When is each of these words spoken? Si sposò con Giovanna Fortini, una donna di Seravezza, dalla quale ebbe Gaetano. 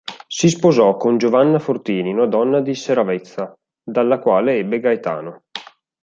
Si 0.25 0.49
sposò 0.49 0.97
con 0.97 1.19
Giovanna 1.19 1.59
Fortini, 1.59 2.11
una 2.11 2.25
donna 2.25 2.59
di 2.59 2.73
Seravezza, 2.73 3.55
dalla 3.83 4.17
quale 4.17 4.57
ebbe 4.57 4.79
Gaetano. 4.79 5.43